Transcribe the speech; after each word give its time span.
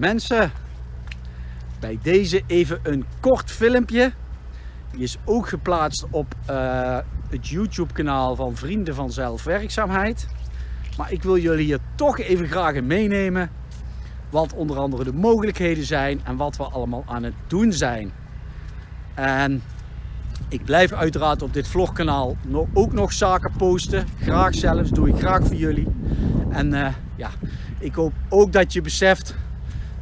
Mensen, 0.00 0.50
bij 1.80 1.98
deze 2.02 2.42
even 2.46 2.80
een 2.82 3.04
kort 3.20 3.50
filmpje. 3.50 4.12
Die 4.90 5.02
is 5.02 5.16
ook 5.24 5.48
geplaatst 5.48 6.06
op 6.10 6.34
uh, 6.50 6.98
het 7.28 7.48
YouTube 7.48 7.92
kanaal 7.92 8.36
van 8.36 8.56
Vrienden 8.56 8.94
van 8.94 9.12
Zelfwerkzaamheid. 9.12 10.28
Maar 10.96 11.12
ik 11.12 11.22
wil 11.22 11.38
jullie 11.38 11.64
hier 11.64 11.78
toch 11.94 12.18
even 12.18 12.48
graag 12.48 12.74
in 12.74 12.86
meenemen. 12.86 13.50
Wat 14.30 14.54
onder 14.54 14.78
andere 14.78 15.04
de 15.04 15.12
mogelijkheden 15.12 15.84
zijn 15.84 16.20
en 16.24 16.36
wat 16.36 16.56
we 16.56 16.64
allemaal 16.64 17.04
aan 17.06 17.22
het 17.22 17.34
doen 17.46 17.72
zijn. 17.72 18.12
En 19.14 19.62
ik 20.48 20.64
blijf 20.64 20.92
uiteraard 20.92 21.42
op 21.42 21.52
dit 21.52 21.68
vlogkanaal 21.68 22.36
ook 22.72 22.92
nog 22.92 23.12
zaken 23.12 23.52
posten. 23.56 24.06
Graag 24.20 24.54
zelfs, 24.54 24.90
doe 24.90 25.08
ik 25.08 25.18
graag 25.18 25.46
voor 25.46 25.56
jullie. 25.56 25.86
En 26.48 26.74
uh, 26.74 26.88
ja, 27.16 27.30
ik 27.78 27.94
hoop 27.94 28.12
ook 28.28 28.52
dat 28.52 28.72
je 28.72 28.80
beseft 28.80 29.34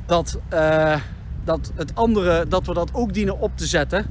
dat, 0.09 0.39
uh, 0.53 0.97
dat, 1.45 1.73
het 1.75 1.95
andere, 1.95 2.47
dat 2.49 2.67
we 2.67 2.75
dat 2.75 2.95
ook 2.95 3.15
dienen 3.15 3.39
op 3.39 3.53
te 3.55 3.67
zetten. 3.67 4.07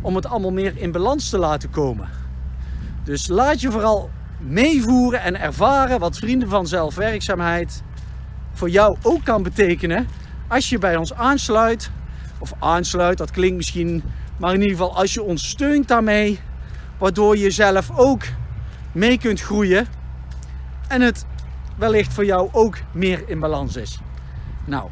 Om 0.00 0.14
het 0.14 0.26
allemaal 0.26 0.52
meer 0.52 0.72
in 0.76 0.92
balans 0.92 1.30
te 1.30 1.38
laten 1.38 1.70
komen. 1.70 2.08
Dus 3.04 3.28
laat 3.28 3.60
je 3.60 3.70
vooral 3.70 4.10
meevoeren 4.38 5.22
en 5.22 5.40
ervaren 5.40 6.00
wat 6.00 6.16
vrienden 6.16 6.48
van 6.48 6.66
zelfwerkzaamheid 6.66 7.82
voor 8.52 8.70
jou 8.70 8.96
ook 9.02 9.24
kan 9.24 9.42
betekenen. 9.42 10.08
Als 10.48 10.68
je 10.68 10.78
bij 10.78 10.96
ons 10.96 11.14
aansluit. 11.14 11.90
Of 12.38 12.52
aansluit, 12.58 13.18
dat 13.18 13.30
klinkt 13.30 13.56
misschien 13.56 14.02
maar 14.42 14.54
in 14.54 14.60
ieder 14.60 14.76
geval 14.76 14.96
als 14.96 15.14
je 15.14 15.22
ons 15.22 15.48
steunt 15.48 15.88
daarmee, 15.88 16.40
waardoor 16.98 17.36
je 17.36 17.50
zelf 17.50 17.90
ook 17.94 18.22
mee 18.92 19.18
kunt 19.18 19.40
groeien 19.40 19.86
en 20.88 21.00
het 21.00 21.26
wellicht 21.76 22.12
voor 22.12 22.24
jou 22.24 22.48
ook 22.52 22.78
meer 22.92 23.28
in 23.28 23.40
balans 23.40 23.76
is. 23.76 23.98
Nou, 24.64 24.88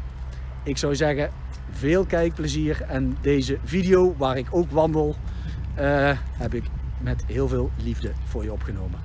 ik 0.63 0.77
zou 0.77 0.95
zeggen 0.95 1.29
veel 1.71 2.05
kijkplezier 2.05 2.81
en 2.81 3.17
deze 3.21 3.57
video 3.63 4.15
waar 4.17 4.37
ik 4.37 4.47
ook 4.51 4.71
wandel 4.71 5.15
uh, 5.79 6.11
heb 6.37 6.53
ik 6.53 6.63
met 6.97 7.23
heel 7.27 7.47
veel 7.47 7.71
liefde 7.83 8.11
voor 8.23 8.43
je 8.43 8.51
opgenomen. 8.51 8.99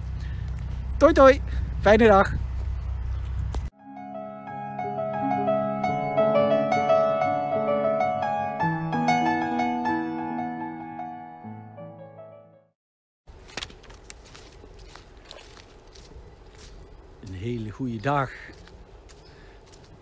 Toi 0.96 1.12
toi, 1.12 1.40
fijne 1.80 2.06
dag! 2.06 2.32
hele 17.46 17.70
goede 17.70 18.00
dag. 18.00 18.30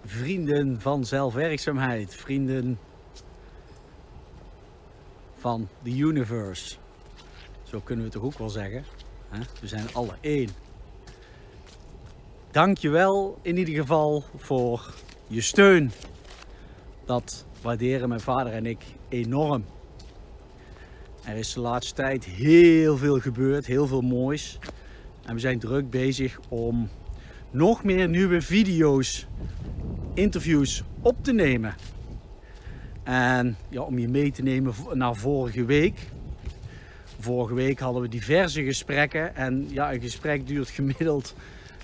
Vrienden 0.04 0.80
van 0.80 1.04
zelfwerkzaamheid, 1.04 2.14
vrienden 2.14 2.78
van 5.36 5.68
the 5.82 5.96
universe. 5.96 6.76
Zo 7.62 7.80
kunnen 7.80 8.04
we 8.04 8.10
het 8.10 8.20
toch 8.20 8.30
ook 8.32 8.38
wel 8.38 8.48
zeggen. 8.48 8.84
We 9.60 9.66
zijn 9.66 9.86
alle 9.92 10.14
één. 10.20 10.48
Dank 12.50 12.78
je 12.78 12.88
wel 12.88 13.38
in 13.42 13.56
ieder 13.56 13.74
geval 13.74 14.24
voor 14.36 14.94
je 15.26 15.40
steun. 15.40 15.90
Dat 17.04 17.46
waarderen 17.62 18.08
mijn 18.08 18.20
vader 18.20 18.52
en 18.52 18.66
ik 18.66 18.84
enorm. 19.08 19.64
Er 21.24 21.36
is 21.36 21.52
de 21.52 21.60
laatste 21.60 21.94
tijd 21.94 22.24
heel 22.24 22.96
veel 22.96 23.20
gebeurd, 23.20 23.66
heel 23.66 23.86
veel 23.86 24.00
moois. 24.00 24.58
En 25.22 25.34
we 25.34 25.40
zijn 25.40 25.58
druk 25.58 25.90
bezig 25.90 26.40
om 26.48 26.88
nog 27.50 27.84
meer 27.84 28.08
nieuwe 28.08 28.40
video's, 28.40 29.26
interviews 30.14 30.82
op 31.00 31.16
te 31.24 31.32
nemen. 31.32 31.74
En 33.02 33.56
ja, 33.68 33.80
om 33.80 33.98
je 33.98 34.08
mee 34.08 34.30
te 34.30 34.42
nemen 34.42 34.74
naar 34.92 35.14
vorige 35.14 35.64
week. 35.64 35.98
Vorige 37.20 37.54
week 37.54 37.78
hadden 37.78 38.02
we 38.02 38.08
diverse 38.08 38.62
gesprekken. 38.62 39.36
En 39.36 39.66
ja, 39.70 39.92
een 39.92 40.00
gesprek 40.00 40.46
duurt 40.46 40.68
gemiddeld. 40.78 41.34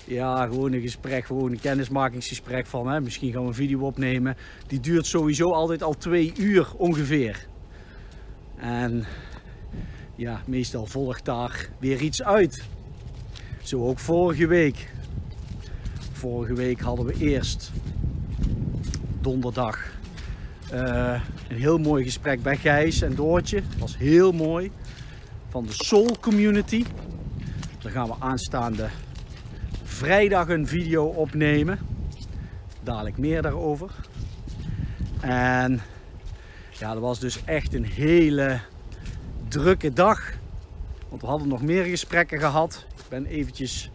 Ja, 0.05 0.45
gewoon 0.45 0.73
een 0.73 0.81
gesprek, 0.81 1.25
gewoon 1.25 1.51
een 1.51 1.59
kennismakingsgesprek 1.59 2.65
van 2.65 2.87
hè, 2.87 3.01
misschien 3.01 3.31
gaan 3.31 3.41
we 3.41 3.47
een 3.47 3.53
video 3.53 3.79
opnemen. 3.79 4.37
Die 4.67 4.79
duurt 4.79 5.05
sowieso 5.05 5.51
altijd 5.51 5.83
al 5.83 5.97
twee 5.97 6.33
uur 6.37 6.67
ongeveer. 6.77 7.47
En 8.55 9.05
ja, 10.15 10.41
meestal 10.45 10.85
volgt 10.85 11.25
daar 11.25 11.69
weer 11.79 12.01
iets 12.01 12.23
uit. 12.23 12.63
Zo 13.63 13.87
ook 13.87 13.99
vorige 13.99 14.47
week. 14.47 14.89
Vorige 16.11 16.53
week 16.53 16.79
hadden 16.79 17.05
we 17.05 17.13
eerst 17.19 17.71
donderdag 19.21 19.91
uh, 20.73 21.21
een 21.49 21.57
heel 21.57 21.77
mooi 21.77 22.03
gesprek 22.03 22.41
bij 22.41 22.57
Gijs 22.57 23.01
en 23.01 23.15
Doortje. 23.15 23.61
Was 23.79 23.97
heel 23.97 24.31
mooi. 24.31 24.71
Van 25.49 25.65
de 25.65 25.73
Soul 25.73 26.17
Community. 26.19 26.85
Daar 27.81 27.91
gaan 27.91 28.07
we 28.07 28.13
aanstaande 28.19 28.89
vrijdag 29.83 30.49
een 30.49 30.67
video 30.67 31.05
opnemen. 31.05 31.79
Dadelijk 32.83 33.17
meer 33.17 33.41
daarover. 33.41 33.91
En 35.19 35.81
ja, 36.69 36.93
dat 36.93 37.01
was 37.01 37.19
dus 37.19 37.43
echt 37.45 37.73
een 37.73 37.85
hele 37.85 38.59
drukke 39.47 39.93
dag. 39.93 40.31
Want 41.09 41.21
we 41.21 41.27
hadden 41.27 41.47
nog 41.47 41.61
meer 41.61 41.83
gesprekken 41.83 42.39
gehad. 42.39 42.85
Ik 42.97 43.09
ben 43.09 43.25
eventjes 43.25 43.91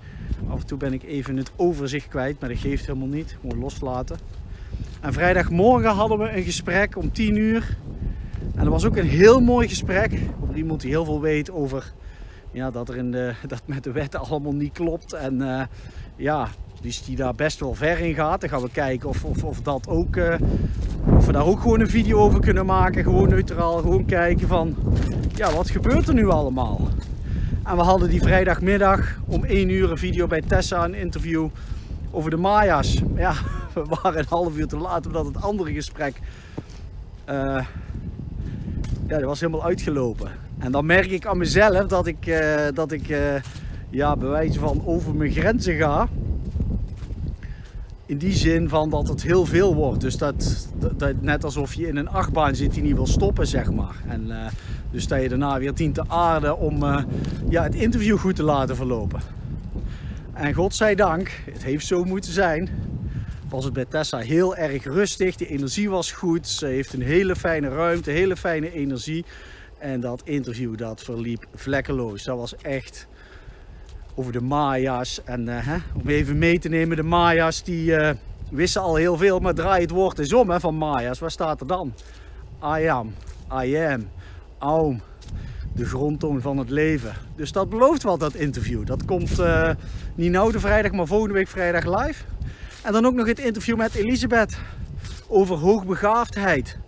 Af 0.48 0.60
en 0.60 0.66
toe 0.66 0.78
ben 0.78 0.93
ik 0.93 1.03
even 1.03 1.37
het 1.37 1.50
overzicht 1.56 2.08
kwijt, 2.08 2.41
maar 2.41 2.48
dat 2.48 2.58
geeft 2.58 2.87
helemaal 2.87 3.08
niet. 3.08 3.37
Gewoon 3.41 3.58
loslaten. 3.58 4.19
En 5.00 5.12
vrijdagmorgen 5.12 5.90
hadden 5.90 6.18
we 6.18 6.36
een 6.36 6.42
gesprek 6.42 6.96
om 6.96 7.12
10 7.12 7.36
uur. 7.36 7.76
En 8.54 8.62
dat 8.62 8.72
was 8.72 8.84
ook 8.84 8.96
een 8.96 9.08
heel 9.08 9.40
mooi 9.40 9.68
gesprek. 9.68 10.20
Over 10.42 10.56
iemand 10.56 10.80
die 10.80 10.90
heel 10.90 11.04
veel 11.04 11.20
weet 11.20 11.50
over 11.50 11.92
ja, 12.52 12.70
dat, 12.70 12.88
er 12.88 12.96
in 12.96 13.10
de, 13.10 13.32
dat 13.46 13.62
met 13.64 13.84
de 13.84 13.92
wetten 13.92 14.20
allemaal 14.20 14.54
niet 14.54 14.72
klopt. 14.72 15.12
En 15.12 15.40
uh, 15.40 15.62
ja, 16.16 16.48
dus 16.80 17.04
die 17.04 17.16
daar 17.16 17.34
best 17.34 17.60
wel 17.60 17.74
ver 17.74 17.98
in 17.98 18.14
gaat. 18.14 18.40
Dan 18.40 18.50
gaan 18.50 18.62
we 18.62 18.70
kijken 18.70 19.08
of, 19.08 19.24
of, 19.24 19.44
of 19.44 19.60
dat 19.60 19.88
ook, 19.88 20.16
uh, 20.16 20.34
of 21.16 21.26
we 21.26 21.32
daar 21.32 21.46
ook 21.46 21.60
gewoon 21.60 21.80
een 21.80 21.90
video 21.90 22.18
over 22.18 22.40
kunnen 22.40 22.66
maken. 22.66 23.02
Gewoon 23.02 23.28
neutraal, 23.28 23.78
gewoon 23.78 24.04
kijken 24.04 24.48
van, 24.48 24.76
ja, 25.34 25.52
wat 25.52 25.70
gebeurt 25.70 26.08
er 26.08 26.14
nu 26.14 26.28
allemaal? 26.28 26.88
En 27.64 27.76
we 27.76 27.82
hadden 27.82 28.10
die 28.10 28.22
vrijdagmiddag 28.22 29.18
om 29.26 29.44
1 29.44 29.68
uur 29.68 29.90
een 29.90 29.98
video 29.98 30.26
bij 30.26 30.40
Tessa, 30.40 30.84
een 30.84 30.94
interview 30.94 31.48
over 32.11 32.31
de 32.31 32.37
Maya's. 32.37 33.03
Ja, 33.17 33.33
we 33.75 33.84
waren 34.03 34.19
een 34.19 34.27
half 34.28 34.56
uur 34.56 34.67
te 34.67 34.77
laat 34.77 35.06
omdat 35.06 35.27
het 35.27 35.43
andere 35.43 35.72
gesprek, 35.72 36.21
uh, 37.28 37.34
ja, 39.06 39.19
dat 39.19 39.22
was 39.22 39.41
helemaal 39.41 39.65
uitgelopen. 39.65 40.31
En 40.59 40.72
dan 40.72 40.87
merk 40.87 41.11
ik 41.11 41.27
aan 41.27 41.39
mezelf 41.39 41.87
dat 41.87 42.06
ik, 42.06 42.27
uh, 42.27 42.61
dat 42.75 42.93
ik 42.93 43.09
uh, 43.09 43.34
ja, 43.91 44.17
bij 44.17 44.28
wijze 44.28 44.59
van 44.59 44.83
over 44.84 45.15
mijn 45.15 45.31
grenzen 45.31 45.77
ga. 45.77 46.09
In 48.06 48.19
die 48.19 48.33
zin 48.33 48.69
van 48.69 48.91
dat 48.91 49.09
het 49.09 49.23
heel 49.23 49.47
veel 49.47 49.75
wordt. 49.75 50.00
Dus 50.00 50.17
dat, 50.17 50.69
dat, 50.97 51.15
net 51.21 51.44
alsof 51.44 51.75
je 51.75 51.88
in 51.88 51.97
een 51.97 52.09
achtbaan 52.09 52.55
zit 52.55 52.75
die 52.75 52.83
niet 52.83 52.94
wil 52.94 53.06
stoppen, 53.06 53.47
zeg 53.47 53.73
maar. 53.73 53.97
En, 54.09 54.31
dus 54.91 55.09
dat 55.09 55.23
je 55.23 55.28
daarna 55.28 55.59
weer 55.59 55.75
dient 55.75 55.94
te 55.94 56.05
aarden 56.09 56.59
om 56.59 56.84
ja, 57.49 57.62
het 57.62 57.75
interview 57.75 58.19
goed 58.19 58.37
te 58.37 58.43
laten 58.43 58.77
verlopen. 58.77 59.21
En 60.36 60.54
godzijdank, 60.54 61.30
het 61.52 61.64
heeft 61.64 61.86
zo 61.86 62.04
moeten 62.04 62.32
zijn, 62.32 62.69
was 63.48 63.64
het 63.64 63.72
bij 63.72 63.84
Tessa 63.84 64.19
heel 64.19 64.56
erg 64.56 64.84
rustig. 64.84 65.36
De 65.36 65.47
energie 65.47 65.91
was 65.91 66.12
goed. 66.12 66.48
Ze 66.48 66.66
heeft 66.66 66.92
een 66.92 67.02
hele 67.02 67.36
fijne 67.36 67.69
ruimte, 67.69 68.10
hele 68.10 68.37
fijne 68.37 68.72
energie. 68.72 69.25
En 69.78 70.00
dat 70.00 70.22
interview 70.25 70.76
dat 70.76 71.02
verliep 71.02 71.46
vlekkeloos. 71.55 72.25
Dat 72.25 72.37
was 72.37 72.56
echt 72.56 73.06
over 74.14 74.32
de 74.32 74.40
Maya's. 74.40 75.25
En 75.25 75.49
uh, 75.49 75.66
hè, 75.66 75.76
om 75.94 76.08
even 76.08 76.38
mee 76.38 76.58
te 76.58 76.69
nemen, 76.69 76.96
de 76.96 77.02
Maya's 77.02 77.62
die 77.62 77.90
uh, 77.90 78.11
wisten 78.50 78.82
al 78.82 78.94
heel 78.94 79.16
veel. 79.16 79.38
Maar 79.38 79.55
draai 79.55 79.81
het 79.81 79.90
woord 79.90 80.19
eens 80.19 80.32
om 80.32 80.50
hè, 80.50 80.61
van 80.61 80.75
Maya's. 80.75 81.19
Waar 81.19 81.31
staat 81.31 81.61
er 81.61 81.66
dan? 81.66 81.94
I 82.78 82.88
am, 82.88 83.14
I 83.64 83.76
am, 83.76 84.11
Aum, 84.58 85.02
de 85.76 85.84
grondtoon 85.84 86.40
van 86.40 86.58
het 86.58 86.70
leven. 86.70 87.14
Dus 87.37 87.52
dat 87.52 87.69
belooft 87.69 88.02
wel 88.02 88.19
dat 88.19 88.34
interview. 88.34 88.87
Dat 88.87 89.05
komt 89.05 89.38
uh, 89.38 89.70
niet 90.14 90.31
nou 90.31 90.52
de 90.52 90.61
vrijdag, 90.61 90.93
maar 90.93 91.06
volgende 91.06 91.34
week 91.34 91.49
vrijdag 91.49 91.84
live. 91.84 92.25
En 92.82 92.93
dan 92.93 93.06
ook 93.06 93.14
nog 93.14 93.26
het 93.26 93.38
interview 93.38 93.76
met 93.76 93.94
Elisabeth 93.94 94.58
over 95.26 95.56
hoogbegaafdheid. 95.56 96.78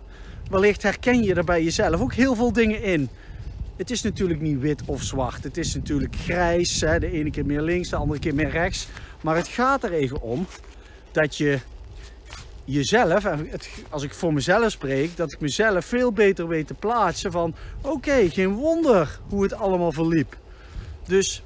Wellicht 0.49 0.83
herken 0.83 1.23
je 1.23 1.33
er 1.33 1.43
bij 1.43 1.63
jezelf 1.63 2.01
ook 2.01 2.13
heel 2.13 2.35
veel 2.35 2.53
dingen 2.53 2.83
in. 2.83 3.09
Het 3.75 3.91
is 3.91 4.01
natuurlijk 4.01 4.41
niet 4.41 4.59
wit 4.59 4.81
of 4.85 5.03
zwart. 5.03 5.43
Het 5.43 5.57
is 5.57 5.75
natuurlijk 5.75 6.15
grijs. 6.15 6.81
Hè? 6.81 6.99
De 6.99 7.11
ene 7.11 7.31
keer 7.31 7.45
meer 7.45 7.61
links, 7.61 7.89
de 7.89 7.95
andere 7.95 8.19
keer 8.19 8.35
meer 8.35 8.49
rechts. 8.49 8.87
Maar 9.21 9.35
het 9.35 9.47
gaat 9.47 9.83
er 9.83 9.91
even 9.91 10.21
om 10.21 10.47
dat 11.11 11.37
je 11.37 11.59
jezelf, 12.71 13.25
als 13.89 14.03
ik 14.03 14.13
voor 14.13 14.33
mezelf 14.33 14.71
spreek, 14.71 15.17
dat 15.17 15.31
ik 15.31 15.39
mezelf 15.39 15.85
veel 15.85 16.11
beter 16.11 16.47
weet 16.47 16.67
te 16.67 16.73
plaatsen 16.73 17.31
van 17.31 17.55
oké, 17.81 18.29
geen 18.29 18.53
wonder 18.53 19.19
hoe 19.29 19.43
het 19.43 19.53
allemaal 19.53 19.91
verliep. 19.91 20.37
Dus 21.05 21.43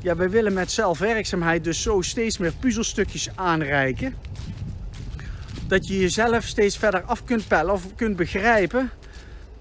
ja, 0.00 0.16
wij 0.16 0.30
willen 0.30 0.52
met 0.52 0.70
zelfwerkzaamheid 0.70 1.64
dus 1.64 1.82
zo 1.82 2.00
steeds 2.00 2.38
meer 2.38 2.52
puzzelstukjes 2.52 3.28
aanreiken 3.34 4.14
dat 5.66 5.88
je 5.88 6.00
jezelf 6.00 6.44
steeds 6.44 6.78
verder 6.78 7.02
af 7.02 7.24
kunt 7.24 7.48
pellen 7.48 7.72
of 7.72 7.94
kunt 7.94 8.16
begrijpen 8.16 8.90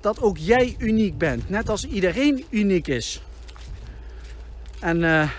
dat 0.02 0.22
ook 0.22 0.38
jij 0.38 0.76
uniek 0.78 1.18
bent. 1.18 1.50
Net 1.50 1.70
als 1.70 1.86
iedereen 1.86 2.46
uniek 2.50 2.88
is. 2.88 3.22
En 4.80 5.02
uh, 5.02 5.30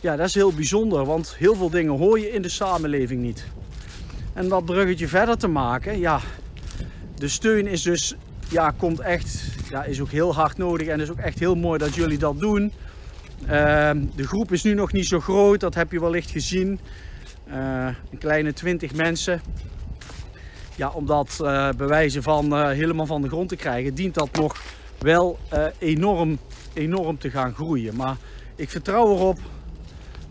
ja, 0.00 0.16
dat 0.16 0.26
is 0.26 0.34
heel 0.34 0.52
bijzonder, 0.52 1.04
want 1.04 1.34
heel 1.36 1.54
veel 1.54 1.70
dingen 1.70 1.98
hoor 1.98 2.18
je 2.18 2.30
in 2.30 2.42
de 2.42 2.48
samenleving 2.48 3.22
niet. 3.22 3.44
En 4.34 4.48
dat 4.48 4.64
bruggetje 4.64 5.08
verder 5.08 5.38
te 5.38 5.48
maken, 5.48 5.98
ja, 5.98 6.20
de 7.14 7.28
steun 7.28 7.66
is 7.66 7.82
dus, 7.82 8.14
ja, 8.48 8.70
komt 8.70 9.00
echt, 9.00 9.42
ja, 9.70 9.84
is 9.84 10.00
ook 10.00 10.10
heel 10.10 10.34
hard 10.34 10.56
nodig 10.56 10.86
en 10.86 11.00
is 11.00 11.10
ook 11.10 11.18
echt 11.18 11.38
heel 11.38 11.54
mooi 11.54 11.78
dat 11.78 11.94
jullie 11.94 12.18
dat 12.18 12.40
doen. 12.40 12.72
Uh, 13.42 13.90
de 14.14 14.26
groep 14.26 14.52
is 14.52 14.62
nu 14.62 14.74
nog 14.74 14.92
niet 14.92 15.06
zo 15.06 15.20
groot, 15.20 15.60
dat 15.60 15.74
heb 15.74 15.92
je 15.92 16.00
wellicht 16.00 16.30
gezien. 16.30 16.80
Uh, 17.48 17.86
een 18.10 18.18
kleine 18.18 18.52
20 18.52 18.94
mensen. 18.94 19.40
Ja, 20.76 20.88
om 20.88 21.06
dat 21.06 21.38
uh, 21.42 21.68
bewijzen 21.76 22.22
van 22.22 22.52
uh, 22.52 22.68
helemaal 22.68 23.06
van 23.06 23.22
de 23.22 23.28
grond 23.28 23.48
te 23.48 23.56
krijgen, 23.56 23.94
dient 23.94 24.14
dat 24.14 24.32
nog 24.32 24.62
wel 24.98 25.38
enorm, 25.78 26.38
enorm 26.72 27.18
te 27.18 27.30
gaan 27.30 27.54
groeien. 27.54 27.96
Maar 27.96 28.16
ik 28.56 28.70
vertrouw 28.70 29.14
erop 29.14 29.38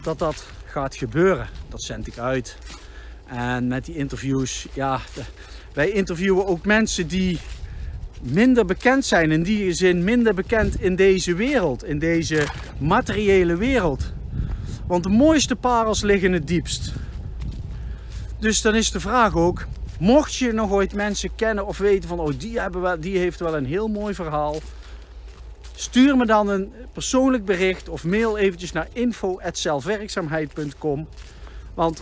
dat 0.02 0.20
dat 0.20 0.46
gaat 0.66 0.96
gebeuren. 0.96 1.48
Dat 1.70 1.82
zend 1.82 2.08
ik 2.08 2.18
uit. 2.18 2.58
En 3.34 3.68
met 3.68 3.86
die 3.86 3.96
interviews, 3.96 4.68
ja, 4.74 5.00
wij 5.74 5.90
interviewen 5.90 6.48
ook 6.48 6.66
mensen 6.66 7.08
die 7.08 7.40
minder 8.22 8.66
bekend 8.66 9.06
zijn. 9.06 9.32
In 9.32 9.44
die 9.44 9.74
zin 9.74 10.04
minder 10.04 10.34
bekend 10.34 10.82
in 10.82 10.96
deze 10.96 11.36
wereld, 11.36 11.84
in 11.84 12.00
deze 12.00 12.48
materiële 12.80 13.56
wereld. 13.56 14.14
Want 14.88 15.04
de 15.04 15.10
mooiste 15.10 15.56
parels 15.56 16.02
liggen 16.02 16.32
het 16.32 16.48
diepst. 16.48 16.94
Dus 18.40 18.62
dan 18.62 18.76
is 18.76 18.92
de 18.92 19.00
vraag 19.00 19.36
ook, 19.36 19.66
mocht 20.00 20.36
je 20.36 20.52
nog 20.52 20.72
ooit 20.72 20.94
mensen 20.94 21.36
kennen 21.36 21.68
of 21.68 21.78
weten 21.78 22.10
van, 22.10 22.20
oh 22.20 22.32
die, 22.38 22.60
hebben 22.60 23.02
die 23.02 23.18
heeft 23.18 23.40
wel 23.40 23.58
een 23.58 23.66
heel 23.66 23.88
mooi 23.88 24.14
verhaal. 24.14 24.58
Stuur 25.76 26.18
me 26.18 26.26
dan 26.26 26.50
een 26.50 26.74
persoonlijk 26.92 27.46
bericht 27.46 27.90
of 27.90 28.04
mail 28.04 28.38
eventjes 28.38 28.72
naar 28.72 28.88
info.zelfwerkzaamheid.com. 28.94 31.08
Want 31.74 32.02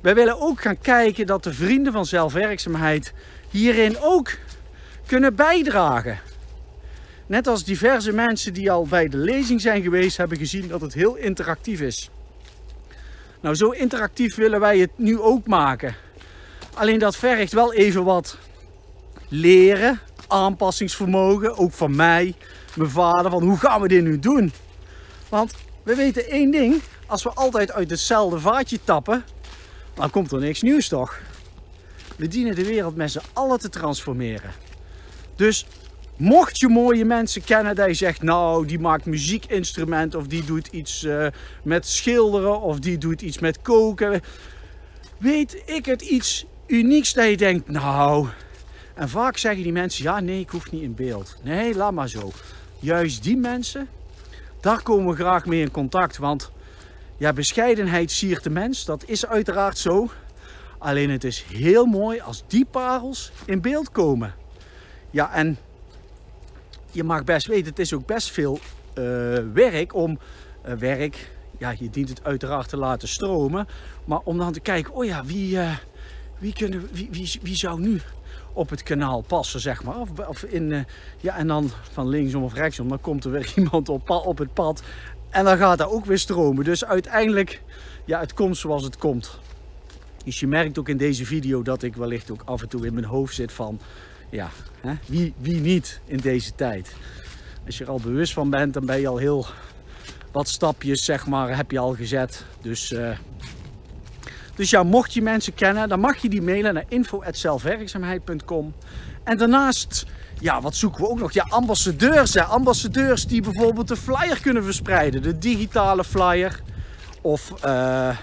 wij 0.00 0.14
willen 0.14 0.40
ook 0.40 0.60
gaan 0.60 0.78
kijken 0.78 1.26
dat 1.26 1.42
de 1.42 1.52
vrienden 1.52 1.92
van 1.92 2.06
zelfwerkzaamheid 2.06 3.12
hierin 3.50 3.96
ook 4.00 4.30
kunnen 5.06 5.34
bijdragen. 5.34 6.20
Net 7.26 7.46
als 7.46 7.64
diverse 7.64 8.12
mensen 8.12 8.52
die 8.52 8.70
al 8.70 8.86
bij 8.86 9.08
de 9.08 9.16
lezing 9.16 9.60
zijn 9.60 9.82
geweest, 9.82 10.16
hebben 10.16 10.38
gezien 10.38 10.68
dat 10.68 10.80
het 10.80 10.94
heel 10.94 11.14
interactief 11.14 11.80
is. 11.80 12.10
Nou, 13.40 13.54
zo 13.54 13.70
interactief 13.70 14.34
willen 14.34 14.60
wij 14.60 14.78
het 14.78 14.90
nu 14.96 15.20
ook 15.20 15.46
maken. 15.46 15.94
Alleen 16.74 16.98
dat 16.98 17.16
vergt 17.16 17.52
wel 17.52 17.72
even 17.72 18.04
wat 18.04 18.38
leren, 19.28 20.00
aanpassingsvermogen, 20.26 21.56
ook 21.56 21.72
van 21.72 21.96
mij, 21.96 22.34
mijn 22.74 22.90
vader, 22.90 23.30
van 23.30 23.42
hoe 23.42 23.58
gaan 23.58 23.80
we 23.80 23.88
dit 23.88 24.02
nu 24.02 24.18
doen? 24.18 24.52
Want 25.28 25.54
we 25.82 25.94
weten 25.94 26.28
één 26.28 26.50
ding, 26.50 26.82
als 27.06 27.22
we 27.22 27.30
altijd 27.30 27.72
uit 27.72 27.90
hetzelfde 27.90 28.40
vaatje 28.40 28.78
tappen, 28.84 29.24
dan 29.98 30.10
komt 30.10 30.32
er 30.32 30.40
niks 30.40 30.62
nieuws 30.62 30.88
toch? 30.88 31.18
We 32.16 32.28
dienen 32.28 32.54
de 32.54 32.64
wereld 32.64 32.96
met 32.96 33.10
z'n 33.10 33.20
allen 33.32 33.58
te 33.58 33.68
transformeren. 33.68 34.50
Dus 35.36 35.66
mocht 36.16 36.58
je 36.58 36.68
mooie 36.68 37.04
mensen 37.04 37.44
kennen 37.44 37.74
dat 37.74 37.86
je 37.86 37.94
zegt, 37.94 38.22
nou 38.22 38.66
die 38.66 38.78
maakt 38.78 39.04
muziekinstrumenten 39.04 40.18
of 40.18 40.26
die 40.26 40.44
doet 40.44 40.66
iets 40.66 41.04
uh, 41.04 41.26
met 41.62 41.86
schilderen 41.86 42.60
of 42.60 42.78
die 42.78 42.98
doet 42.98 43.22
iets 43.22 43.38
met 43.38 43.62
koken. 43.62 44.20
Weet 45.18 45.62
ik 45.66 45.86
het 45.86 46.02
iets 46.02 46.46
unieks 46.66 47.12
dat 47.12 47.28
je 47.28 47.36
denkt, 47.36 47.68
nou... 47.68 48.26
En 48.94 49.08
vaak 49.08 49.36
zeggen 49.36 49.62
die 49.62 49.72
mensen, 49.72 50.04
ja 50.04 50.20
nee 50.20 50.40
ik 50.40 50.50
hoef 50.50 50.70
niet 50.70 50.82
in 50.82 50.94
beeld. 50.94 51.36
Nee, 51.42 51.74
laat 51.74 51.92
maar 51.92 52.08
zo. 52.08 52.32
Juist 52.78 53.22
die 53.22 53.36
mensen, 53.36 53.88
daar 54.60 54.82
komen 54.82 55.08
we 55.08 55.22
graag 55.22 55.46
mee 55.46 55.60
in 55.60 55.70
contact. 55.70 56.16
Want 56.16 56.50
ja, 57.18 57.32
bescheidenheid 57.32 58.10
siert 58.10 58.42
de 58.42 58.50
mens, 58.50 58.84
dat 58.84 59.04
is 59.06 59.26
uiteraard 59.26 59.78
zo. 59.78 60.10
Alleen 60.78 61.10
het 61.10 61.24
is 61.24 61.42
heel 61.42 61.86
mooi 61.86 62.20
als 62.20 62.44
die 62.46 62.64
parels 62.64 63.32
in 63.44 63.60
beeld 63.60 63.90
komen. 63.90 64.34
Ja, 65.10 65.32
en 65.32 65.58
je 66.90 67.04
mag 67.04 67.24
best 67.24 67.46
weten, 67.46 67.66
het 67.66 67.78
is 67.78 67.92
ook 67.92 68.06
best 68.06 68.30
veel 68.30 68.58
uh, 68.98 69.38
werk 69.52 69.94
om 69.94 70.18
uh, 70.66 70.72
werk, 70.72 71.30
ja, 71.58 71.74
je 71.78 71.90
dient 71.90 72.08
het 72.08 72.24
uiteraard 72.24 72.68
te 72.68 72.76
laten 72.76 73.08
stromen, 73.08 73.66
maar 74.04 74.20
om 74.24 74.38
dan 74.38 74.52
te 74.52 74.60
kijken, 74.60 74.94
oh 74.94 75.04
ja, 75.04 75.24
wie, 75.24 75.56
uh, 75.56 75.76
wie, 76.38 76.52
kunnen, 76.52 76.88
wie, 76.92 77.08
wie, 77.10 77.38
wie 77.42 77.56
zou 77.56 77.80
nu 77.80 78.00
op 78.52 78.70
het 78.70 78.82
kanaal 78.82 79.20
passen, 79.20 79.60
zeg 79.60 79.82
maar. 79.82 80.00
Of, 80.00 80.10
of 80.28 80.42
in, 80.42 80.86
ja, 81.20 81.36
en 81.36 81.46
dan 81.46 81.70
van 81.92 82.08
linksom 82.08 82.42
of 82.42 82.54
rechtsom, 82.54 82.88
dan 82.88 83.00
komt 83.00 83.24
er 83.24 83.30
weer 83.30 83.52
iemand 83.56 83.88
op, 83.88 84.10
op 84.10 84.38
het 84.38 84.54
pad 84.54 84.82
en 85.30 85.44
dan 85.44 85.56
gaat 85.56 85.78
dat 85.78 85.90
ook 85.90 86.04
weer 86.04 86.18
stromen. 86.18 86.64
Dus 86.64 86.84
uiteindelijk, 86.84 87.62
ja, 88.04 88.20
het 88.20 88.34
komt 88.34 88.56
zoals 88.56 88.84
het 88.84 88.96
komt. 88.96 89.38
Dus 90.24 90.40
je 90.40 90.46
merkt 90.46 90.78
ook 90.78 90.88
in 90.88 90.96
deze 90.96 91.24
video 91.24 91.62
dat 91.62 91.82
ik 91.82 91.96
wellicht 91.96 92.30
ook 92.30 92.42
af 92.44 92.62
en 92.62 92.68
toe 92.68 92.86
in 92.86 92.94
mijn 92.94 93.06
hoofd 93.06 93.34
zit 93.34 93.52
van, 93.52 93.80
ja, 94.30 94.50
hè, 94.80 94.92
wie, 95.06 95.34
wie 95.38 95.60
niet 95.60 96.00
in 96.04 96.16
deze 96.16 96.54
tijd. 96.54 96.94
Als 97.66 97.78
je 97.78 97.84
er 97.84 97.90
al 97.90 98.00
bewust 98.00 98.32
van 98.32 98.50
bent, 98.50 98.74
dan 98.74 98.86
ben 98.86 99.00
je 99.00 99.08
al 99.08 99.16
heel 99.16 99.46
wat 100.32 100.48
stapjes, 100.48 101.04
zeg 101.04 101.26
maar, 101.26 101.56
heb 101.56 101.70
je 101.70 101.78
al 101.78 101.94
gezet. 101.94 102.44
Dus, 102.60 102.90
uh, 102.90 103.10
dus 104.54 104.70
ja, 104.70 104.82
mocht 104.82 105.12
je 105.12 105.22
mensen 105.22 105.54
kennen, 105.54 105.88
dan 105.88 106.00
mag 106.00 106.16
je 106.16 106.28
die 106.28 106.42
mailen 106.42 106.74
naar 106.74 106.84
info.zelfwerkzaamheid.com. 106.88 108.74
En 109.24 109.36
daarnaast, 109.36 110.06
ja, 110.40 110.60
wat 110.60 110.74
zoeken 110.74 111.02
we 111.02 111.08
ook 111.08 111.18
nog? 111.18 111.32
Ja, 111.32 111.46
ambassadeurs. 111.48 112.34
Hè? 112.34 112.42
Ambassadeurs 112.42 113.26
die 113.26 113.42
bijvoorbeeld 113.42 113.88
de 113.88 113.96
flyer 113.96 114.40
kunnen 114.40 114.64
verspreiden. 114.64 115.22
De 115.22 115.38
digitale 115.38 116.04
flyer. 116.04 116.60
Of 117.20 117.52
uh, 117.64 118.16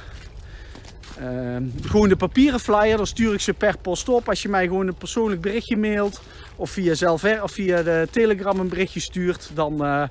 uh, 1.21 1.57
gewoon 1.81 2.09
de 2.09 2.15
papieren 2.15 2.59
flyer, 2.59 2.97
dan 2.97 3.07
stuur 3.07 3.33
ik 3.33 3.41
ze 3.41 3.53
per 3.53 3.77
post 3.77 4.09
op. 4.09 4.29
Als 4.29 4.41
je 4.41 4.49
mij 4.49 4.67
gewoon 4.67 4.87
een 4.87 4.95
persoonlijk 4.95 5.41
berichtje 5.41 5.77
mailt 5.77 6.21
of 6.55 6.69
via, 6.69 6.93
zelf, 6.93 7.41
of 7.41 7.51
via 7.51 7.83
de 7.83 8.07
Telegram 8.11 8.59
een 8.59 8.69
berichtje 8.69 8.99
stuurt, 8.99 9.49
dan, 9.53 9.85
uh, 9.85 10.03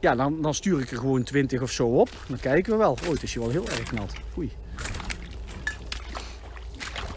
ja, 0.00 0.14
dan, 0.14 0.42
dan 0.42 0.54
stuur 0.54 0.80
ik 0.80 0.90
er 0.90 0.98
gewoon 0.98 1.22
20 1.22 1.62
of 1.62 1.70
zo 1.70 1.86
op. 1.86 2.08
Dan 2.28 2.40
kijken 2.40 2.72
we 2.72 2.78
wel. 2.78 2.98
Oh, 3.04 3.12
het 3.12 3.22
is 3.22 3.34
hier 3.34 3.42
wel 3.42 3.52
heel 3.52 3.68
erg 3.68 3.92
nat. 3.92 4.12
Oei. 4.38 4.52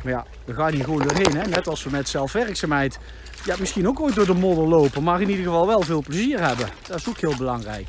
Maar 0.03 0.13
ja, 0.13 0.25
we 0.45 0.53
gaan 0.53 0.73
hier 0.73 0.83
gewoon 0.83 1.07
doorheen. 1.07 1.35
Hè? 1.35 1.47
Net 1.47 1.67
als 1.67 1.83
we 1.83 1.89
met 1.89 2.09
zelfwerkzaamheid 2.09 2.99
ja, 3.45 3.55
misschien 3.59 3.87
ook 3.87 3.99
ooit 3.99 4.15
door 4.15 4.25
de 4.25 4.33
modder 4.33 4.67
lopen. 4.67 5.03
Maar 5.03 5.21
in 5.21 5.29
ieder 5.29 5.45
geval 5.45 5.67
wel 5.67 5.81
veel 5.81 6.01
plezier 6.01 6.39
hebben. 6.47 6.69
Dat 6.87 6.97
is 6.97 7.09
ook 7.09 7.19
heel 7.19 7.35
belangrijk. 7.35 7.87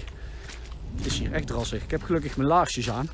Het 0.97 1.07
is 1.07 1.19
hier 1.19 1.33
echt 1.33 1.47
drassig. 1.47 1.83
Ik 1.83 1.91
heb 1.91 2.03
gelukkig 2.03 2.37
mijn 2.37 2.49
laarsjes 2.49 2.91
aan. 2.91 3.09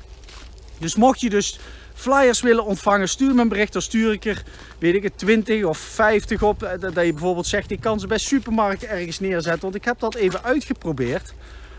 Dus 0.77 0.95
mocht 0.95 1.21
je 1.21 1.29
dus 1.29 1.59
flyers 1.93 2.41
willen 2.41 2.65
ontvangen, 2.65 3.09
stuur 3.09 3.35
me 3.35 3.41
een 3.41 3.47
bericht. 3.47 3.73
Dan 3.73 3.81
stuur 3.81 4.11
ik 4.11 4.25
er, 4.25 4.43
weet 4.79 4.95
ik 4.95 5.03
het, 5.03 5.17
20 5.17 5.63
of 5.63 5.77
50 5.77 6.43
op. 6.43 6.63
Eh, 6.63 6.79
dat 6.79 6.93
je 6.93 7.11
bijvoorbeeld 7.11 7.47
zegt, 7.47 7.71
ik 7.71 7.79
kan 7.79 7.99
ze 7.99 8.07
bij 8.07 8.17
supermarkten 8.17 8.89
ergens 8.89 9.19
neerzetten. 9.19 9.61
Want 9.61 9.75
ik 9.75 9.85
heb 9.85 9.99
dat 9.99 10.15
even 10.15 10.43
uitgeprobeerd. 10.43 11.33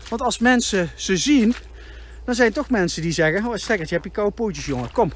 Want 0.09 0.21
als 0.21 0.39
mensen 0.39 0.89
ze 0.95 1.17
zien, 1.17 1.55
dan 2.25 2.35
zijn 2.35 2.53
toch 2.53 2.69
mensen 2.69 3.01
die 3.01 3.11
zeggen... 3.11 3.45
Oh, 3.45 3.55
stekkertje, 3.55 3.95
heb 3.95 4.03
je 4.03 4.09
koude 4.09 4.35
pootjes, 4.35 4.65
jongen, 4.65 4.91
kom. 4.91 5.11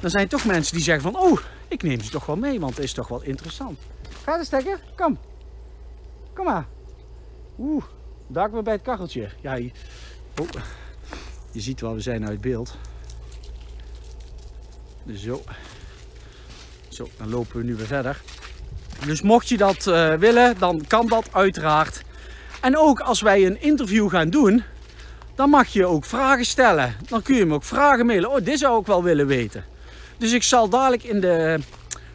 Dan 0.00 0.10
zijn 0.10 0.28
toch 0.28 0.44
mensen 0.44 0.74
die 0.74 0.84
zeggen 0.84 1.12
van... 1.12 1.20
Oh, 1.22 1.38
ik 1.68 1.82
neem 1.82 2.00
ze 2.00 2.10
toch 2.10 2.26
wel 2.26 2.36
mee, 2.36 2.60
want 2.60 2.74
het 2.74 2.84
is 2.84 2.92
toch 2.92 3.08
wel 3.08 3.22
interessant. 3.22 3.78
Ga 4.24 4.38
de 4.38 4.44
stekker, 4.44 4.80
kom. 4.96 5.18
Kom 6.32 6.44
maar. 6.44 6.66
Oeh, 7.58 7.84
daar 8.26 8.52
we 8.52 8.62
bij 8.62 8.72
het 8.72 8.82
kacheltje. 8.82 9.30
Ja, 9.40 9.54
je, 9.54 9.70
oh, 10.40 10.48
je 11.50 11.60
ziet 11.60 11.80
wel, 11.80 11.94
we 11.94 12.00
zijn 12.00 12.26
uit 12.26 12.40
beeld. 12.40 12.76
Zo. 15.16 15.42
Zo, 16.88 17.08
dan 17.16 17.30
lopen 17.30 17.56
we 17.56 17.64
nu 17.64 17.76
weer 17.76 17.86
verder. 17.86 18.20
Dus 19.06 19.22
mocht 19.22 19.48
je 19.48 19.56
dat 19.56 19.86
uh, 19.86 20.14
willen, 20.14 20.58
dan 20.58 20.84
kan 20.86 21.06
dat 21.06 21.28
uiteraard. 21.32 22.02
En 22.60 22.78
ook 22.78 23.00
als 23.00 23.20
wij 23.20 23.46
een 23.46 23.62
interview 23.62 24.10
gaan 24.10 24.30
doen, 24.30 24.62
dan 25.34 25.50
mag 25.50 25.68
je 25.68 25.86
ook 25.86 26.04
vragen 26.04 26.44
stellen. 26.44 26.96
Dan 27.08 27.22
kun 27.22 27.36
je 27.36 27.46
me 27.46 27.54
ook 27.54 27.64
vragen 27.64 28.06
mailen. 28.06 28.30
Oh, 28.30 28.44
dit 28.44 28.58
zou 28.58 28.80
ik 28.80 28.86
wel 28.86 29.02
willen 29.02 29.26
weten. 29.26 29.64
Dus 30.18 30.32
ik 30.32 30.42
zal 30.42 30.68
dadelijk 30.68 31.02
in 31.02 31.20
de... 31.20 31.58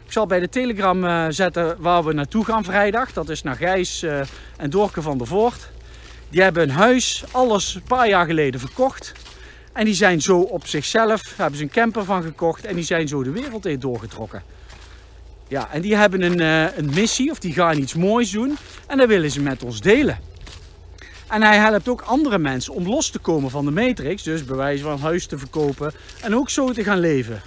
Ik 0.06 0.12
zal 0.12 0.26
bij 0.26 0.40
de 0.40 0.48
Telegram 0.48 1.04
uh, 1.04 1.26
zetten 1.28 1.76
waar 1.78 2.04
we 2.04 2.12
naartoe 2.12 2.44
gaan 2.44 2.64
vrijdag. 2.64 3.12
Dat 3.12 3.28
is 3.28 3.42
naar 3.42 3.56
Gijs 3.56 4.02
uh, 4.02 4.20
en 4.56 4.70
Dorke 4.70 5.02
van 5.02 5.18
der 5.18 5.26
Voort. 5.26 5.68
Die 6.28 6.42
hebben 6.42 6.62
een 6.62 6.70
huis, 6.70 7.24
alles 7.30 7.74
een 7.74 7.82
paar 7.82 8.08
jaar 8.08 8.26
geleden 8.26 8.60
verkocht. 8.60 9.12
En 9.72 9.84
die 9.84 9.94
zijn 9.94 10.20
zo 10.20 10.40
op 10.40 10.66
zichzelf, 10.66 11.36
hebben 11.36 11.58
ze 11.58 11.62
een 11.62 11.70
camper 11.70 12.04
van 12.04 12.22
gekocht 12.22 12.64
en 12.64 12.74
die 12.74 12.84
zijn 12.84 13.08
zo 13.08 13.22
de 13.22 13.30
wereld 13.30 13.66
in 13.66 13.78
doorgetrokken. 13.78 14.42
Ja, 15.48 15.68
en 15.72 15.80
die 15.80 15.96
hebben 15.96 16.22
een, 16.22 16.40
uh, 16.40 16.76
een 16.76 16.90
missie 16.94 17.30
of 17.30 17.38
die 17.38 17.52
gaan 17.52 17.78
iets 17.78 17.94
moois 17.94 18.30
doen 18.30 18.56
en 18.86 18.98
dat 18.98 19.08
willen 19.08 19.30
ze 19.30 19.40
met 19.40 19.62
ons 19.62 19.80
delen. 19.80 20.18
En 21.28 21.42
hij 21.42 21.56
helpt 21.56 21.88
ook 21.88 22.00
andere 22.00 22.38
mensen 22.38 22.74
om 22.74 22.88
los 22.88 23.10
te 23.10 23.18
komen 23.18 23.50
van 23.50 23.64
de 23.64 23.70
matrix, 23.70 24.22
dus 24.22 24.44
bij 24.44 24.56
wijze 24.56 24.82
van 24.82 24.98
huis 24.98 25.26
te 25.26 25.38
verkopen 25.38 25.92
en 26.22 26.34
ook 26.34 26.50
zo 26.50 26.72
te 26.72 26.84
gaan 26.84 27.00
leven. 27.00 27.42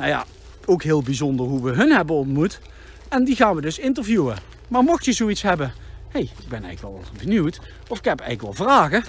Nou 0.00 0.12
ja, 0.12 0.24
ook 0.66 0.82
heel 0.82 1.02
bijzonder 1.02 1.46
hoe 1.46 1.62
we 1.62 1.70
hun 1.70 1.90
hebben 1.92 2.16
ontmoet. 2.16 2.60
En 3.08 3.24
die 3.24 3.36
gaan 3.36 3.54
we 3.54 3.60
dus 3.60 3.78
interviewen. 3.78 4.36
Maar 4.68 4.82
mocht 4.82 5.04
je 5.04 5.12
zoiets 5.12 5.42
hebben, 5.42 5.72
hey, 6.08 6.22
ik 6.22 6.48
ben 6.48 6.64
eigenlijk 6.64 6.94
wel 6.94 7.04
benieuwd. 7.18 7.60
Of 7.88 7.98
ik 7.98 8.04
heb 8.04 8.20
eigenlijk 8.20 8.56
wel 8.56 8.66
vragen. 8.66 9.04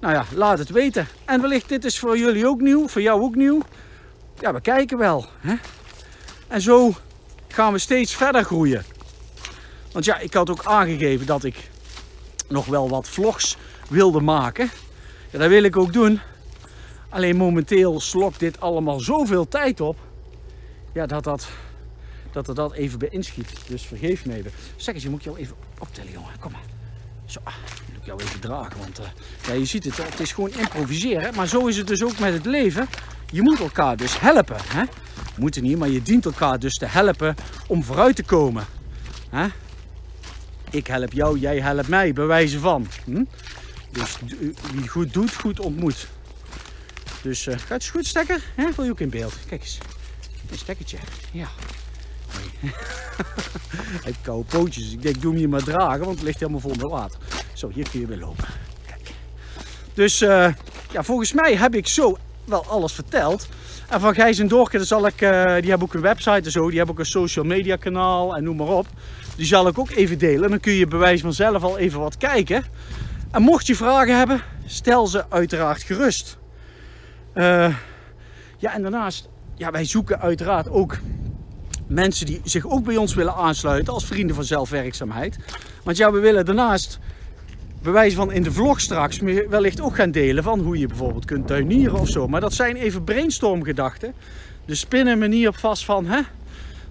Nou 0.00 0.14
ja, 0.14 0.24
laat 0.34 0.58
het 0.58 0.70
weten. 0.70 1.06
En 1.24 1.40
wellicht 1.40 1.68
dit 1.68 1.84
is 1.84 1.98
voor 1.98 2.18
jullie 2.18 2.46
ook 2.46 2.60
nieuw, 2.60 2.88
voor 2.88 3.02
jou 3.02 3.22
ook 3.22 3.34
nieuw. 3.34 3.62
Ja, 4.38 4.52
we 4.52 4.60
kijken 4.60 4.98
wel. 4.98 5.26
Hè? 5.40 5.54
En 6.48 6.60
zo 6.60 6.94
gaan 7.48 7.72
we 7.72 7.78
steeds 7.78 8.14
verder 8.14 8.44
groeien. 8.44 8.84
Want 9.92 10.04
ja, 10.04 10.18
ik 10.18 10.34
had 10.34 10.50
ook 10.50 10.64
aangegeven 10.64 11.26
dat 11.26 11.44
ik 11.44 11.70
nog 12.48 12.66
wel 12.66 12.88
wat 12.88 13.08
vlogs 13.08 13.56
wilde 13.88 14.20
maken. 14.20 14.70
Ja, 15.30 15.38
dat 15.38 15.48
wil 15.48 15.62
ik 15.62 15.76
ook 15.76 15.92
doen. 15.92 16.20
Alleen 17.08 17.36
momenteel 17.36 18.00
slokt 18.00 18.38
dit 18.38 18.60
allemaal 18.60 19.00
zoveel 19.00 19.48
tijd 19.48 19.80
op. 19.80 19.96
Ja, 20.92 21.06
dat 21.06 21.24
dat, 21.24 21.48
dat 22.32 22.48
er 22.48 22.54
dat 22.54 22.72
even 22.72 22.98
bij 22.98 23.08
inschiet. 23.08 23.48
Dus 23.66 23.86
vergeef 23.86 24.26
me 24.26 24.34
even. 24.34 24.50
Zeg 24.76 24.94
eens, 24.94 25.02
je 25.02 25.10
moet 25.10 25.24
jou 25.24 25.38
even 25.38 25.56
optellen, 25.78 26.12
jongen. 26.12 26.30
Kom 26.40 26.52
maar. 26.52 26.60
Zo, 27.24 27.40
ah, 27.44 27.54
moet 27.86 27.96
ik 27.96 28.04
jou 28.04 28.22
even 28.22 28.40
dragen. 28.40 28.78
Want 28.78 29.00
uh, 29.00 29.06
ja, 29.46 29.52
je 29.52 29.64
ziet 29.64 29.84
het, 29.84 29.96
het 29.96 30.20
is 30.20 30.32
gewoon 30.32 30.50
improviseren. 30.50 31.34
Maar 31.34 31.46
zo 31.46 31.66
is 31.66 31.76
het 31.76 31.86
dus 31.86 32.02
ook 32.02 32.18
met 32.18 32.32
het 32.32 32.46
leven. 32.46 32.88
Je 33.32 33.42
moet 33.42 33.60
elkaar 33.60 33.96
dus 33.96 34.20
helpen. 34.20 34.56
Hè? 34.64 34.82
Moeten 35.36 35.62
niet, 35.62 35.78
maar 35.78 35.88
je 35.88 36.02
dient 36.02 36.24
elkaar 36.24 36.58
dus 36.58 36.74
te 36.74 36.86
helpen 36.86 37.34
om 37.66 37.84
vooruit 37.84 38.16
te 38.16 38.22
komen. 38.22 38.66
Hè? 39.30 39.46
Ik 40.70 40.86
help 40.86 41.12
jou, 41.12 41.38
jij 41.38 41.60
helpt 41.60 41.88
mij, 41.88 42.12
bij 42.12 42.26
wijze 42.26 42.58
van. 42.58 42.86
Hm? 43.04 43.24
Dus 43.90 44.18
wie 44.74 44.88
goed 44.88 45.12
doet, 45.12 45.34
goed 45.34 45.60
ontmoet. 45.60 46.08
Dus 47.22 47.46
uh, 47.46 47.54
gaat 47.58 47.68
het 47.68 47.86
goed, 47.86 48.06
stekker? 48.06 48.42
Hè? 48.54 48.68
Wil 48.76 48.84
je 48.84 48.90
ook 48.90 49.00
in 49.00 49.10
beeld? 49.10 49.34
Kijk 49.48 49.60
eens. 49.60 49.78
Een 50.50 50.58
stekkertje. 50.58 50.96
Ja. 51.32 51.48
Nee. 52.60 52.72
Hij 53.76 54.00
heeft 54.02 54.20
koude 54.22 54.48
pootjes. 54.48 54.92
Ik 54.92 55.02
denk, 55.02 55.20
doe 55.20 55.30
hem 55.30 55.40
hier 55.40 55.48
maar 55.48 55.62
dragen, 55.62 56.04
want 56.04 56.14
het 56.14 56.22
ligt 56.22 56.40
helemaal 56.40 56.60
vol 56.60 56.70
met 56.70 56.90
water. 56.90 57.18
Zo, 57.52 57.70
hier 57.74 57.90
kun 57.90 58.00
je 58.00 58.06
weer 58.06 58.18
lopen. 58.18 58.44
Kijk. 58.86 59.10
Dus 59.94 60.22
uh, 60.22 60.48
ja, 60.90 61.02
volgens 61.02 61.32
mij 61.32 61.56
heb 61.56 61.74
ik 61.74 61.86
zo 61.86 62.16
wel 62.44 62.66
alles 62.66 62.92
verteld. 62.92 63.48
En 63.88 64.00
van 64.00 64.14
Gijs 64.14 64.38
en 64.38 64.48
Dorke, 64.48 64.84
zal 64.84 65.06
ik, 65.06 65.20
uh, 65.20 65.30
die 65.30 65.70
hebben 65.70 65.82
ook 65.82 65.94
een 65.94 66.00
website 66.00 66.44
en 66.44 66.50
zo. 66.50 66.68
Die 66.68 66.78
hebben 66.78 66.94
ook 66.94 67.00
een 67.00 67.10
social 67.10 67.44
media 67.44 67.76
kanaal 67.76 68.36
en 68.36 68.44
noem 68.44 68.56
maar 68.56 68.66
op. 68.66 68.86
Die 69.36 69.46
zal 69.46 69.68
ik 69.68 69.78
ook 69.78 69.90
even 69.90 70.18
delen. 70.18 70.50
Dan 70.50 70.60
kun 70.60 70.72
je 70.72 70.86
bewijs 70.86 71.20
vanzelf 71.20 71.62
al 71.62 71.78
even 71.78 72.00
wat 72.00 72.16
kijken. 72.16 72.64
En 73.30 73.42
mocht 73.42 73.66
je 73.66 73.76
vragen 73.76 74.16
hebben, 74.16 74.42
stel 74.66 75.06
ze 75.06 75.24
uiteraard 75.28 75.82
gerust. 75.82 76.38
Uh, 77.34 77.74
ja, 78.58 78.74
en 78.74 78.82
daarnaast, 78.82 79.28
ja, 79.60 79.70
wij 79.70 79.84
zoeken 79.84 80.20
uiteraard 80.20 80.68
ook 80.68 80.98
mensen 81.86 82.26
die 82.26 82.40
zich 82.44 82.66
ook 82.66 82.84
bij 82.84 82.96
ons 82.96 83.14
willen 83.14 83.34
aansluiten 83.34 83.92
als 83.92 84.06
vrienden 84.06 84.34
van 84.34 84.44
zelfwerkzaamheid. 84.44 85.38
Want 85.82 85.96
ja, 85.96 86.12
we 86.12 86.18
willen 86.18 86.44
daarnaast 86.44 86.98
bewijs 87.82 88.14
van 88.14 88.32
in 88.32 88.42
de 88.42 88.52
vlog 88.52 88.80
straks 88.80 89.18
wellicht 89.48 89.80
ook 89.80 89.94
gaan 89.94 90.10
delen 90.10 90.42
van 90.42 90.60
hoe 90.60 90.78
je 90.78 90.86
bijvoorbeeld 90.86 91.24
kunt 91.24 91.46
tuinieren 91.46 92.00
of 92.00 92.08
zo. 92.08 92.28
Maar 92.28 92.40
dat 92.40 92.54
zijn 92.54 92.76
even 92.76 93.04
brainstormgedachten. 93.04 94.14
Dus 94.64 94.80
spinnen 94.80 95.18
me 95.18 95.28
niet 95.28 95.48
op 95.48 95.56
vast 95.56 95.84
van, 95.84 96.06
hè, 96.06 96.20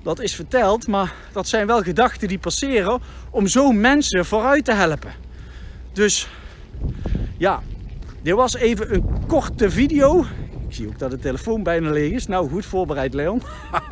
dat 0.04 0.20
is 0.20 0.36
verteld, 0.36 0.88
maar 0.88 1.14
dat 1.32 1.48
zijn 1.48 1.68
wel 1.68 1.82
gedachten 1.82 2.28
die 2.28 2.40
passeren 2.40 3.02
om 3.30 3.48
zo 3.48 3.72
mensen 3.72 4.26
vooruit 4.26 4.66
te 4.66 4.74
helpen. 4.74 5.14
Dus 5.94 6.28
ja, 7.38 7.64
dit 8.22 8.34
was 8.34 8.56
even 8.56 8.94
een 8.94 9.26
korte 9.28 9.70
video. 9.70 10.26
Ik 10.70 10.76
zie 10.76 10.88
ook 10.88 11.00
dat 11.00 11.12
de 11.12 11.20
telefoon 11.20 11.64
bijna 11.64 11.92
leeg 11.92 12.12
is. 12.12 12.28
Nou, 12.28 12.50
goed 12.50 12.66
voorbereid 12.66 13.14
Leon. 13.14 13.42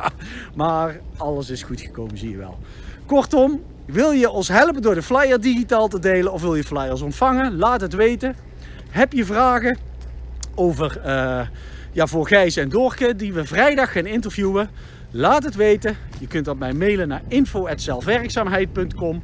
maar 0.54 1.00
alles 1.16 1.50
is 1.50 1.62
goed 1.62 1.80
gekomen, 1.80 2.18
zie 2.18 2.30
je 2.30 2.36
wel. 2.36 2.58
Kortom, 3.06 3.62
wil 3.86 4.10
je 4.10 4.30
ons 4.30 4.48
helpen 4.48 4.82
door 4.82 4.94
de 4.94 5.02
flyer 5.02 5.40
digitaal 5.40 5.88
te 5.88 5.98
delen 5.98 6.32
of 6.32 6.40
wil 6.42 6.54
je 6.54 6.64
flyers 6.64 7.00
ontvangen? 7.00 7.56
Laat 7.56 7.80
het 7.80 7.94
weten. 7.94 8.36
Heb 8.90 9.12
je 9.12 9.24
vragen 9.24 9.78
over 10.54 11.00
uh, 11.06 11.40
ja, 11.92 12.06
voor 12.06 12.26
Gijs 12.26 12.56
en 12.56 12.68
Dorke 12.68 13.16
die 13.16 13.32
we 13.32 13.44
vrijdag 13.44 13.92
gaan 13.92 14.06
interviewen? 14.06 14.70
Laat 15.10 15.44
het 15.44 15.54
weten. 15.54 15.96
Je 16.20 16.26
kunt 16.26 16.44
dat 16.44 16.58
mij 16.58 16.72
mailen 16.72 17.08
naar 17.08 17.22
info.zelfwerkzaamheid.com 17.28 19.22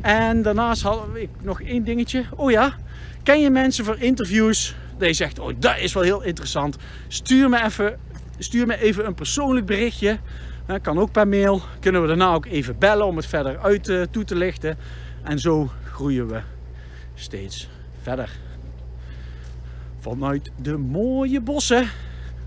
En 0.00 0.42
daarnaast 0.42 0.82
had 0.82 1.06
ik 1.14 1.30
nog 1.42 1.62
één 1.62 1.84
dingetje. 1.84 2.24
Oh 2.36 2.50
ja, 2.50 2.76
ken 3.22 3.40
je 3.40 3.50
mensen 3.50 3.84
voor 3.84 3.98
interviews? 3.98 4.74
Dat 4.98 5.16
zegt, 5.16 5.38
oh 5.38 5.52
dat 5.58 5.78
is 5.78 5.92
wel 5.92 6.02
heel 6.02 6.22
interessant. 6.22 6.76
Stuur 7.08 7.48
me 7.48 7.64
even, 7.64 7.98
stuur 8.38 8.66
me 8.66 8.80
even 8.80 9.06
een 9.06 9.14
persoonlijk 9.14 9.66
berichtje. 9.66 10.18
Kan 10.82 10.98
ook 10.98 11.12
per 11.12 11.28
mail. 11.28 11.62
Kunnen 11.80 12.00
we 12.02 12.08
daarna 12.08 12.34
ook 12.34 12.46
even 12.46 12.78
bellen 12.78 13.06
om 13.06 13.16
het 13.16 13.26
verder 13.26 13.58
uit 13.58 13.88
uh, 13.88 14.02
toe 14.10 14.24
te 14.24 14.34
lichten. 14.34 14.78
En 15.22 15.38
zo 15.38 15.70
groeien 15.84 16.28
we 16.28 16.40
steeds 17.14 17.68
verder. 18.02 18.30
Vanuit 19.98 20.50
de 20.62 20.76
mooie 20.76 21.40
bossen, 21.40 21.88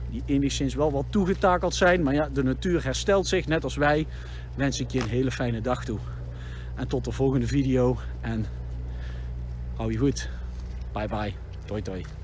die 0.10 0.24
enigszins 0.26 0.76
wel 0.76 0.92
wat 0.92 1.06
toegetakeld 1.10 1.76
zijn. 1.76 2.04
Maar 2.04 2.14
ja, 2.14 2.30
de 2.34 2.44
natuur 2.44 2.84
herstelt 2.84 3.28
zich 3.28 3.48
net 3.48 3.64
als 3.64 3.76
wij. 3.76 4.08
Wens 4.56 4.80
ik 4.80 4.92
je 4.92 5.02
een 5.02 5.10
hele 5.10 5.32
fijne 5.32 5.62
dag 5.62 5.86
toe. 5.86 6.00
En 6.76 6.88
tot 6.88 7.06
de 7.06 7.12
volgende 7.12 7.48
video. 7.48 7.98
En 8.22 8.46
hou 9.76 9.92
je 9.92 9.98
goed. 9.98 10.30
Bye 10.94 11.08
bye. 11.08 11.34
Toi 11.66 11.82
toi. 11.82 12.21